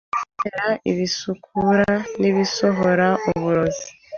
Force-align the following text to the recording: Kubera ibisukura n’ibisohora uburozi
Kubera 0.37 0.67
ibisukura 0.91 1.91
n’ibisohora 2.19 3.07
uburozi 3.29 3.87